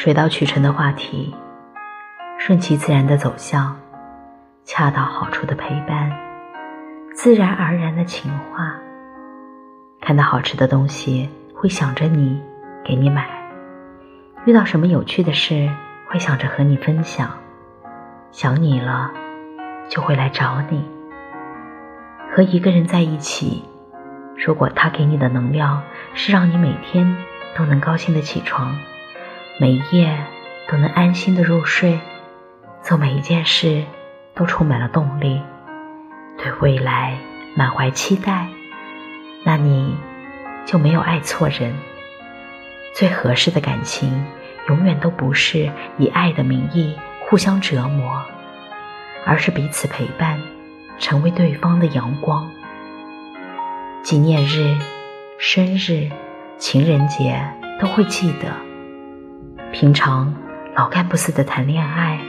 [0.00, 1.34] 水到渠成的话题，
[2.38, 3.78] 顺其自然的走向，
[4.64, 6.10] 恰到好处的陪伴，
[7.14, 8.74] 自然而然的情话。
[10.00, 12.42] 看到好吃的东西会想着你，
[12.82, 13.24] 给你买；
[14.46, 15.68] 遇到什么有趣的事
[16.08, 17.32] 会想着和你分享。
[18.30, 19.10] 想你了，
[19.90, 20.82] 就会来找你。
[22.34, 23.62] 和一个人在一起，
[24.34, 25.82] 如果他给你的能量
[26.14, 27.18] 是让你每天
[27.54, 28.74] 都能高兴的起床，
[29.60, 30.16] 每一夜
[30.68, 32.00] 都能安心的入睡，
[32.82, 33.84] 做每一件事
[34.34, 35.42] 都充满了动力，
[36.38, 37.18] 对未来
[37.54, 38.46] 满怀期待，
[39.44, 39.94] 那你
[40.64, 41.74] 就没有爱错人。
[42.94, 44.24] 最合适的感情，
[44.68, 46.96] 永远都不是以爱的名义。
[47.28, 48.24] 互相折磨，
[49.26, 50.40] 而是彼此陪伴，
[50.98, 52.50] 成为对方的阳光。
[54.02, 54.74] 纪念日、
[55.38, 56.08] 生日、
[56.56, 57.38] 情人节
[57.78, 58.69] 都会记得。
[59.80, 60.34] 平常
[60.76, 62.20] 老干部似的谈恋爱，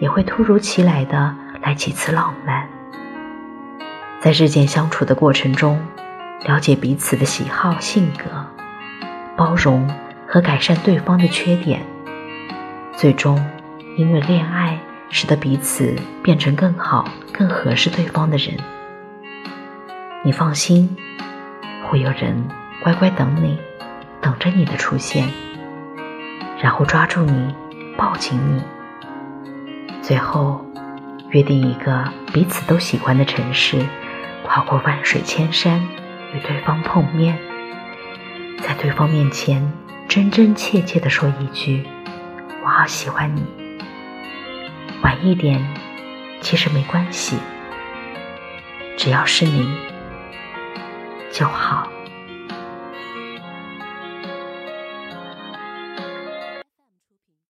[0.00, 2.68] 也会突如其来的来几次浪漫。
[4.20, 5.80] 在日渐相处的过程中，
[6.44, 8.24] 了解彼此的喜好、性格，
[9.36, 9.88] 包容
[10.26, 11.80] 和改善对方的缺点，
[12.96, 13.40] 最终。
[13.96, 14.76] 因为恋爱
[15.08, 18.56] 使得彼此变成更好、更合适对方的人，
[20.24, 20.96] 你放心，
[21.84, 22.48] 会有人
[22.82, 23.56] 乖乖等你，
[24.20, 25.28] 等着你的出现，
[26.62, 27.54] 然后抓住你，
[27.96, 28.62] 抱紧你，
[30.02, 30.64] 最后
[31.30, 33.78] 约定一个彼此都喜欢的城市，
[34.42, 35.80] 跨过万水千山
[36.34, 37.38] 与对方碰面，
[38.62, 39.72] 在对方面前
[40.08, 41.84] 真真切切地说一句
[42.64, 43.44] ：“我好喜欢你。”
[45.02, 45.62] 晚一点，
[46.40, 47.36] 其实没关系，
[48.96, 49.68] 只要是你
[51.30, 51.88] 就好。